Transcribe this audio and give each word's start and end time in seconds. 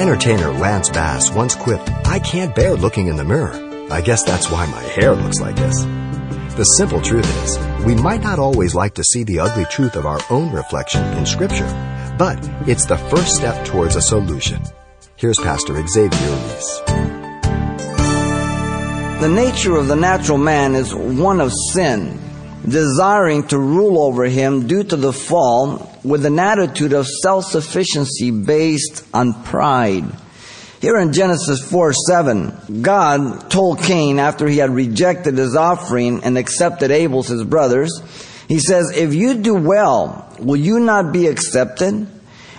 Entertainer 0.00 0.50
Lance 0.50 0.88
Bass 0.88 1.30
once 1.30 1.54
quipped, 1.54 1.90
I 2.06 2.18
can't 2.20 2.54
bear 2.54 2.72
looking 2.72 3.08
in 3.08 3.16
the 3.16 3.24
mirror. 3.24 3.52
I 3.92 4.00
guess 4.00 4.24
that's 4.24 4.50
why 4.50 4.64
my 4.64 4.80
hair 4.80 5.14
looks 5.14 5.40
like 5.40 5.56
this. 5.56 5.82
The 6.54 6.64
simple 6.64 7.02
truth 7.02 7.28
is, 7.44 7.84
we 7.84 7.94
might 7.94 8.22
not 8.22 8.38
always 8.38 8.74
like 8.74 8.94
to 8.94 9.04
see 9.04 9.24
the 9.24 9.40
ugly 9.40 9.66
truth 9.66 9.96
of 9.96 10.06
our 10.06 10.18
own 10.30 10.52
reflection 10.52 11.04
in 11.18 11.26
Scripture, 11.26 11.68
but 12.18 12.38
it's 12.66 12.86
the 12.86 12.96
first 12.96 13.36
step 13.36 13.62
towards 13.66 13.94
a 13.94 14.00
solution. 14.00 14.62
Here's 15.16 15.38
Pastor 15.38 15.74
Xavier 15.86 16.30
Reese. 16.30 16.80
The 19.20 19.30
nature 19.30 19.76
of 19.76 19.86
the 19.86 19.96
natural 19.96 20.38
man 20.38 20.76
is 20.76 20.94
one 20.94 21.42
of 21.42 21.52
sin, 21.72 22.18
desiring 22.66 23.46
to 23.48 23.58
rule 23.58 23.98
over 23.98 24.24
him 24.24 24.66
due 24.66 24.82
to 24.82 24.96
the 24.96 25.12
fall 25.12 25.89
with 26.04 26.24
an 26.24 26.38
attitude 26.38 26.92
of 26.92 27.06
self-sufficiency 27.06 28.30
based 28.30 29.04
on 29.12 29.44
pride. 29.44 30.04
Here 30.80 30.98
in 30.98 31.12
Genesis 31.12 31.60
4 31.70 31.92
7, 31.92 32.80
God 32.82 33.50
told 33.50 33.80
Cain 33.80 34.18
after 34.18 34.48
he 34.48 34.56
had 34.56 34.70
rejected 34.70 35.36
his 35.36 35.54
offering 35.54 36.24
and 36.24 36.38
accepted 36.38 36.90
Abel's, 36.90 37.28
his 37.28 37.44
brother's, 37.44 37.92
he 38.48 38.58
says, 38.58 38.90
If 38.96 39.14
you 39.14 39.34
do 39.34 39.54
well, 39.54 40.34
will 40.38 40.56
you 40.56 40.80
not 40.80 41.12
be 41.12 41.26
accepted? 41.26 42.06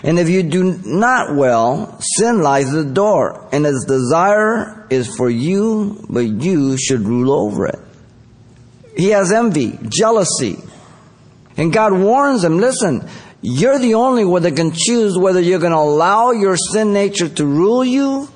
And 0.03 0.20
if 0.20 0.29
you 0.29 0.43
do 0.43 0.79
not 0.85 1.35
well, 1.35 1.99
sin 1.99 2.41
lies 2.41 2.73
at 2.73 2.85
the 2.85 2.93
door, 2.93 3.49
and 3.51 3.65
its 3.65 3.85
desire 3.85 4.87
is 4.89 5.15
for 5.15 5.29
you, 5.29 6.05
but 6.09 6.21
you 6.21 6.77
should 6.77 7.01
rule 7.01 7.31
over 7.31 7.67
it. 7.67 7.79
He 8.95 9.09
has 9.09 9.31
envy, 9.31 9.79
jealousy. 9.89 10.57
And 11.57 11.73
God 11.73 11.93
warns 11.93 12.43
him, 12.43 12.57
listen, 12.57 13.07
you're 13.41 13.79
the 13.79 13.95
only 13.95 14.23
one 14.23 14.43
that 14.43 14.55
can 14.55 14.71
choose 14.71 15.17
whether 15.17 15.39
you're 15.39 15.59
going 15.59 15.71
to 15.71 15.77
allow 15.77 16.31
your 16.31 16.55
sin 16.57 16.93
nature 16.93 17.27
to 17.27 17.45
rule 17.45 17.83
you 17.83 18.29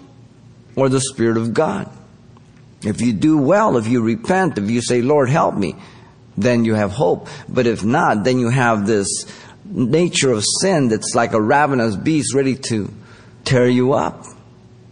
or 0.75 0.89
the 0.89 0.99
Spirit 0.99 1.37
of 1.37 1.53
God. 1.53 1.89
If 2.81 3.01
you 3.01 3.13
do 3.13 3.37
well, 3.37 3.77
if 3.77 3.87
you 3.87 4.01
repent, 4.01 4.57
if 4.57 4.70
you 4.70 4.81
say, 4.81 5.01
Lord, 5.01 5.29
help 5.29 5.55
me, 5.55 5.75
then 6.37 6.65
you 6.65 6.73
have 6.73 6.91
hope. 6.91 7.27
But 7.47 7.67
if 7.67 7.84
not, 7.84 8.23
then 8.23 8.39
you 8.39 8.49
have 8.49 8.85
this 8.87 9.25
nature 9.63 10.31
of 10.31 10.43
sin 10.62 10.89
that's 10.89 11.15
like 11.15 11.34
a 11.34 11.41
ravenous 11.41 11.95
beast 11.95 12.34
ready 12.34 12.55
to 12.55 12.91
tear 13.43 13.67
you 13.67 13.93
up. 13.93 14.25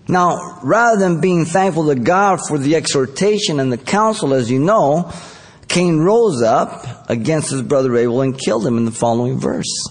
Now, 0.08 0.60
rather 0.64 1.00
than 1.00 1.22
being 1.22 1.46
thankful 1.46 1.88
to 1.88 1.96
God 1.96 2.40
for 2.48 2.58
the 2.58 2.76
exhortation 2.76 3.60
and 3.60 3.72
the 3.72 3.78
counsel, 3.78 4.34
as 4.34 4.52
you 4.52 4.60
know, 4.60 5.12
Cain 5.68 6.00
rose 6.00 6.42
up 6.42 7.10
against 7.10 7.52
his 7.52 7.62
brother 7.62 7.96
Abel 7.96 8.22
and 8.22 8.38
killed 8.38 8.66
him 8.66 8.78
in 8.78 8.86
the 8.86 8.92
following 8.92 9.40
verse. 9.40 9.88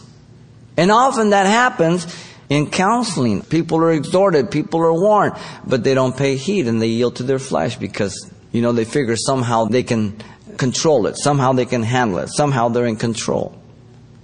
And 0.77 0.91
often 0.91 1.31
that 1.31 1.47
happens 1.47 2.07
in 2.49 2.71
counseling. 2.71 3.43
People 3.43 3.79
are 3.79 3.93
exhorted, 3.93 4.51
people 4.51 4.81
are 4.81 4.93
warned, 4.93 5.35
but 5.67 5.85
they 5.85 5.95
don't 5.95 6.17
pay 6.17 6.37
heed 6.37 6.67
and 6.67 6.81
they 6.81 6.89
yield 6.89 7.17
to 7.17 7.23
their 7.23 7.39
flesh 7.39 7.77
because, 7.77 8.31
you 8.53 8.63
know, 8.63 8.73
they 8.73 8.85
figure 8.85 9.17
somehow 9.17 9.65
they 9.65 9.83
can 9.83 10.23
control 10.57 11.07
it, 11.07 11.17
somehow 11.17 11.53
they 11.53 11.65
can 11.65 11.83
handle 11.83 12.19
it, 12.19 12.29
somehow 12.29 12.69
they're 12.69 12.87
in 12.87 12.97
control. 12.97 13.57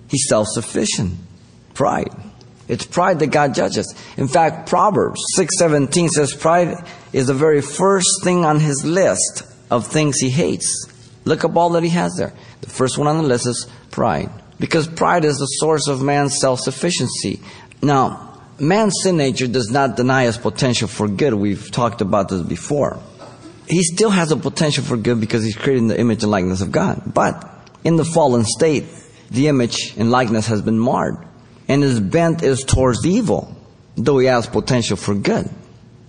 He's 0.08 0.26
self 0.28 0.46
sufficient. 0.48 1.14
Pride. 1.74 2.12
It's 2.66 2.84
pride 2.84 3.18
that 3.20 3.28
God 3.28 3.54
judges. 3.54 3.94
In 4.16 4.28
fact, 4.28 4.68
Proverbs 4.68 5.20
6:17 5.36 6.08
says 6.08 6.34
pride 6.34 6.76
is 7.12 7.28
the 7.28 7.34
very 7.34 7.62
first 7.62 8.08
thing 8.24 8.44
on 8.44 8.60
his 8.60 8.84
list 8.84 9.42
of 9.70 9.86
things 9.86 10.18
he 10.18 10.30
hates. 10.30 10.86
Look 11.24 11.44
up 11.44 11.56
all 11.56 11.70
that 11.70 11.82
he 11.82 11.90
has 11.90 12.14
there. 12.16 12.32
The 12.60 12.70
first 12.70 12.98
one 12.98 13.06
on 13.06 13.18
the 13.18 13.28
list 13.28 13.46
is 13.46 13.66
pride. 13.90 14.30
Because 14.58 14.88
pride 14.88 15.24
is 15.24 15.38
the 15.38 15.46
source 15.46 15.88
of 15.88 16.02
man's 16.02 16.38
self-sufficiency. 16.40 17.40
Now, 17.82 18.40
man's 18.58 18.94
sin 19.02 19.16
nature 19.16 19.46
does 19.46 19.70
not 19.70 19.96
deny 19.96 20.24
his 20.24 20.36
potential 20.36 20.88
for 20.88 21.06
good. 21.06 21.34
We've 21.34 21.70
talked 21.70 22.00
about 22.00 22.28
this 22.28 22.42
before. 22.42 23.00
He 23.68 23.82
still 23.82 24.10
has 24.10 24.32
a 24.32 24.36
potential 24.36 24.82
for 24.82 24.96
good 24.96 25.20
because 25.20 25.44
he's 25.44 25.54
created 25.54 25.82
in 25.82 25.88
the 25.88 26.00
image 26.00 26.22
and 26.22 26.32
likeness 26.32 26.60
of 26.60 26.72
God. 26.72 27.02
But 27.14 27.48
in 27.84 27.96
the 27.96 28.04
fallen 28.04 28.44
state, 28.44 28.84
the 29.30 29.48
image 29.48 29.94
and 29.96 30.10
likeness 30.10 30.46
has 30.46 30.62
been 30.62 30.78
marred. 30.78 31.16
And 31.68 31.82
his 31.82 32.00
bent 32.00 32.42
is 32.42 32.64
towards 32.64 33.06
evil, 33.06 33.54
though 33.94 34.18
he 34.18 34.26
has 34.26 34.46
potential 34.46 34.96
for 34.96 35.14
good. 35.14 35.48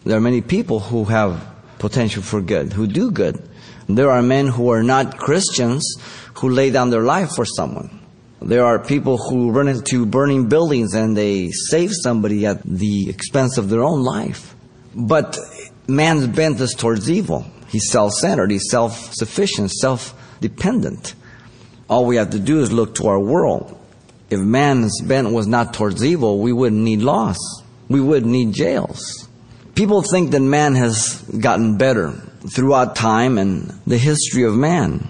There 0.06 0.18
are 0.18 0.22
many 0.22 0.42
people 0.42 0.80
who 0.80 1.04
have 1.06 1.46
potential 1.78 2.24
for 2.24 2.42
good, 2.42 2.74
who 2.74 2.88
do 2.88 3.12
good. 3.12 3.48
There 3.88 4.10
are 4.10 4.22
men 4.22 4.48
who 4.48 4.72
are 4.72 4.84
not 4.84 5.18
Christians 5.18 5.84
who 6.36 6.50
lay 6.50 6.72
down 6.72 6.90
their 6.90 7.04
life 7.04 7.32
for 7.36 7.46
someone. 7.46 7.99
There 8.42 8.66
are 8.66 8.80
people 8.80 9.18
who 9.18 9.52
run 9.52 9.68
into 9.68 10.06
burning 10.06 10.48
buildings 10.48 10.94
and 10.94 11.16
they 11.16 11.50
save 11.52 11.92
somebody 11.92 12.46
at 12.46 12.64
the 12.64 13.10
expense 13.10 13.58
of 13.58 13.70
their 13.70 13.84
own 13.84 14.04
life. 14.04 14.56
But 14.96 15.38
man's 15.88 16.28
bent 16.28 16.60
is 16.62 16.74
towards 16.74 17.10
evil. 17.10 17.46
He's 17.68 17.92
self-centered, 17.92 18.50
he's 18.50 18.70
self-sufficient, 18.70 19.72
self-dependent. 19.72 21.16
All 21.90 22.06
we 22.06 22.16
have 22.16 22.30
to 22.32 22.40
do 22.40 22.62
is 22.62 22.72
look 22.72 22.96
to 22.96 23.08
our 23.08 23.20
world. 23.20 23.78
If 24.30 24.40
man's 24.40 25.02
bent 25.02 25.32
was 25.32 25.48
not 25.48 25.74
towards 25.74 26.04
evil, 26.04 26.40
we 26.40 26.54
wouldn't 26.54 26.82
need 26.82 27.02
laws. 27.02 27.38
We 27.90 28.00
wouldn't 28.00 28.32
need 28.32 28.54
jails. 28.54 29.28
People 29.76 30.02
think 30.02 30.32
that 30.32 30.42
man 30.42 30.76
has 30.76 31.22
gotten 31.40 31.78
better 31.78 32.12
throughout 32.54 32.96
time 32.96 33.38
and 33.38 33.70
the 33.86 33.98
history 33.98 34.44
of 34.44 34.54
man. 34.54 35.08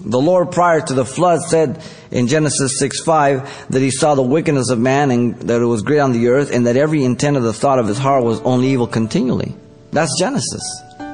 The 0.00 0.20
Lord 0.20 0.52
prior 0.52 0.80
to 0.80 0.94
the 0.94 1.04
flood 1.04 1.40
said 1.40 1.82
in 2.10 2.28
Genesis 2.28 2.78
6 2.78 3.00
5 3.02 3.70
that 3.70 3.80
he 3.80 3.90
saw 3.90 4.14
the 4.14 4.22
wickedness 4.22 4.70
of 4.70 4.78
man 4.78 5.10
and 5.10 5.34
that 5.42 5.60
it 5.60 5.66
was 5.66 5.82
great 5.82 5.98
on 5.98 6.12
the 6.12 6.28
earth 6.28 6.52
and 6.52 6.66
that 6.66 6.76
every 6.76 7.04
intent 7.04 7.36
of 7.36 7.42
the 7.42 7.52
thought 7.52 7.78
of 7.78 7.88
his 7.88 7.98
heart 7.98 8.22
was 8.22 8.40
only 8.42 8.68
evil 8.68 8.86
continually. 8.86 9.56
That's 9.90 10.16
Genesis. 10.18 10.62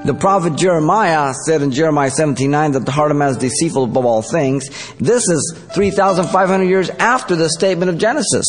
The 0.05 0.13
prophet 0.13 0.57
Jeremiah 0.57 1.33
said 1.47 1.63
in 1.63 1.71
Jeremiah 1.71 2.11
17:9 2.11 2.73
that 2.73 2.85
the 2.85 2.93
heart 2.93 3.11
of 3.11 3.17
man 3.17 3.31
is 3.31 3.39
deceitful 3.39 3.85
above 3.85 4.05
all 4.05 4.21
things. 4.21 4.69
This 5.01 5.29
is 5.31 5.57
3,500 5.73 6.65
years 6.65 6.91
after 6.91 7.35
the 7.37 7.49
statement 7.49 7.89
of 7.89 7.97
Genesis. 7.97 8.45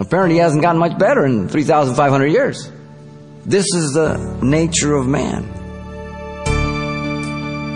Apparently, 0.00 0.34
he 0.34 0.40
hasn't 0.40 0.62
gotten 0.62 0.80
much 0.80 0.98
better 0.98 1.24
in 1.24 1.48
3,500 1.48 2.26
years. 2.26 2.70
This 3.44 3.72
is 3.72 3.92
the 3.92 4.16
nature 4.42 4.96
of 4.96 5.06
man. 5.06 5.48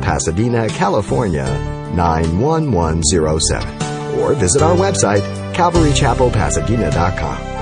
Pasadena, 0.00 0.68
California, 0.68 1.46
91107. 1.94 4.18
Or 4.18 4.34
visit 4.34 4.62
our 4.62 4.76
website, 4.76 5.22
CalvaryChapelPasadena.com. 5.54 7.59